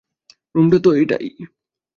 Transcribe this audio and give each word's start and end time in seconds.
রুমটা 0.55 0.77
তো 0.79 0.89
এটাই। 0.93 1.27